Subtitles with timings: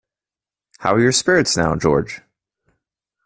[0.79, 2.21] How are your spirits now, George?